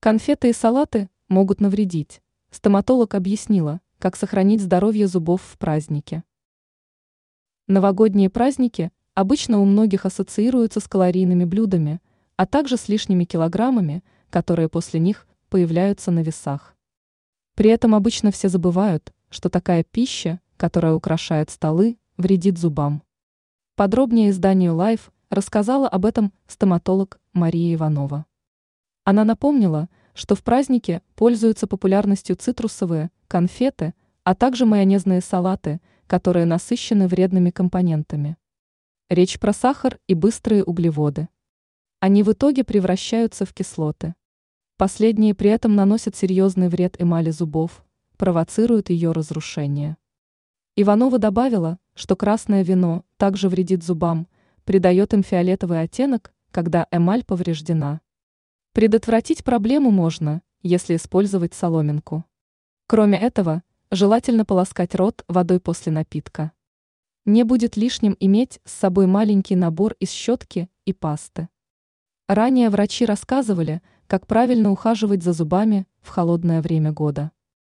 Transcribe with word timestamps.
Конфеты 0.00 0.50
и 0.50 0.52
салаты 0.52 1.10
могут 1.28 1.60
навредить. 1.60 2.22
Стоматолог 2.52 3.16
объяснила, 3.16 3.80
как 3.98 4.14
сохранить 4.14 4.62
здоровье 4.62 5.08
зубов 5.08 5.42
в 5.42 5.58
празднике. 5.58 6.22
Новогодние 7.66 8.30
праздники 8.30 8.92
обычно 9.14 9.58
у 9.58 9.64
многих 9.64 10.06
ассоциируются 10.06 10.78
с 10.78 10.86
калорийными 10.86 11.44
блюдами, 11.44 12.00
а 12.36 12.46
также 12.46 12.76
с 12.76 12.88
лишними 12.88 13.24
килограммами, 13.24 14.04
которые 14.30 14.68
после 14.68 15.00
них 15.00 15.26
появляются 15.48 16.12
на 16.12 16.20
весах. 16.20 16.76
При 17.56 17.70
этом 17.70 17.92
обычно 17.92 18.30
все 18.30 18.48
забывают, 18.48 19.12
что 19.30 19.48
такая 19.48 19.82
пища, 19.82 20.40
которая 20.56 20.94
украшает 20.94 21.50
столы, 21.50 21.98
вредит 22.16 22.56
зубам. 22.56 23.02
Подробнее 23.74 24.30
изданию 24.30 24.74
Life 24.74 25.10
рассказала 25.28 25.88
об 25.88 26.06
этом 26.06 26.32
стоматолог 26.46 27.18
Мария 27.32 27.74
Иванова. 27.74 28.27
Она 29.10 29.24
напомнила, 29.24 29.88
что 30.12 30.34
в 30.34 30.42
празднике 30.42 31.00
пользуются 31.14 31.66
популярностью 31.66 32.36
цитрусовые, 32.36 33.10
конфеты, 33.26 33.94
а 34.22 34.34
также 34.34 34.66
майонезные 34.66 35.22
салаты, 35.22 35.80
которые 36.06 36.44
насыщены 36.44 37.08
вредными 37.08 37.48
компонентами. 37.48 38.36
Речь 39.08 39.40
про 39.40 39.54
сахар 39.54 39.98
и 40.08 40.12
быстрые 40.12 40.62
углеводы. 40.62 41.30
Они 42.00 42.22
в 42.22 42.32
итоге 42.32 42.64
превращаются 42.64 43.46
в 43.46 43.54
кислоты. 43.54 44.14
Последние 44.76 45.34
при 45.34 45.48
этом 45.48 45.74
наносят 45.74 46.14
серьезный 46.14 46.68
вред 46.68 47.00
эмали 47.00 47.30
зубов, 47.30 47.86
провоцируют 48.18 48.90
ее 48.90 49.12
разрушение. 49.12 49.96
Иванова 50.76 51.16
добавила, 51.18 51.78
что 51.94 52.14
красное 52.14 52.62
вино 52.62 53.06
также 53.16 53.48
вредит 53.48 53.82
зубам, 53.82 54.28
придает 54.64 55.14
им 55.14 55.22
фиолетовый 55.22 55.80
оттенок, 55.80 56.34
когда 56.50 56.86
эмаль 56.90 57.24
повреждена. 57.24 58.02
Предотвратить 58.72 59.44
проблему 59.44 59.90
можно, 59.90 60.42
если 60.62 60.96
использовать 60.96 61.54
соломинку. 61.54 62.24
Кроме 62.86 63.18
этого, 63.18 63.62
желательно 63.90 64.44
полоскать 64.44 64.94
рот 64.94 65.24
водой 65.28 65.60
после 65.60 65.92
напитка. 65.92 66.52
Не 67.24 67.42
будет 67.42 67.76
лишним 67.76 68.16
иметь 68.20 68.60
с 68.64 68.72
собой 68.72 69.06
маленький 69.06 69.56
набор 69.56 69.94
из 70.00 70.10
щетки 70.10 70.70
и 70.84 70.92
пасты. 70.92 71.48
Ранее 72.26 72.70
врачи 72.70 73.04
рассказывали, 73.04 73.82
как 74.06 74.26
правильно 74.26 74.70
ухаживать 74.70 75.22
за 75.22 75.32
зубами 75.32 75.86
в 76.00 76.08
холодное 76.08 76.62
время 76.62 76.92
года. 76.92 77.32